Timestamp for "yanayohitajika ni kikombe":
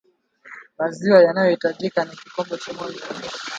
1.23-2.57